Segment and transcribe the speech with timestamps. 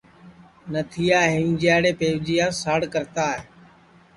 [0.71, 3.41] نتھیا ہیمجیاڑے پیوجیاس ساڑ کرتا ہے